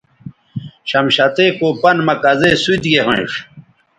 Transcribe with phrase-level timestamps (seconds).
[0.89, 3.31] شمشتئ کو پن مہ کزے سوت گے ھوینݜ